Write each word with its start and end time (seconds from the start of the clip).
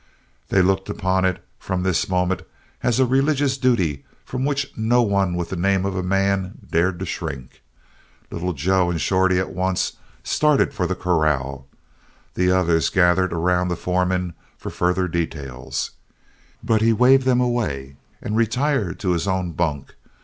They 0.49 0.63
looked 0.63 0.89
upon 0.89 1.25
it, 1.25 1.45
from 1.59 1.83
this 1.83 2.09
moment, 2.09 2.41
as 2.81 2.99
a 2.99 3.05
religious 3.05 3.55
duty 3.55 4.03
from 4.25 4.45
which 4.45 4.73
no 4.75 5.03
one 5.03 5.35
with 5.35 5.49
the 5.49 5.55
name 5.55 5.85
of 5.85 5.95
a 5.95 6.01
man 6.01 6.57
dared 6.71 6.97
to 7.01 7.05
shrink. 7.05 7.61
Little 8.31 8.53
Joe 8.53 8.89
and 8.89 8.99
Shorty 8.99 9.37
at 9.37 9.51
once 9.53 9.97
started 10.23 10.73
for 10.73 10.87
the 10.87 10.95
corral. 10.95 11.67
The 12.33 12.49
others 12.49 12.89
gathered 12.89 13.31
around 13.31 13.67
the 13.67 13.75
foreman 13.75 14.33
for 14.57 14.71
further 14.71 15.07
details, 15.07 15.91
but 16.63 16.81
he 16.81 16.93
waved 16.93 17.25
them 17.25 17.39
away 17.39 17.97
and 18.23 18.35
retired 18.35 18.99
to 19.01 19.11
his 19.11 19.27
own 19.27 19.51
bunk. 19.51 19.93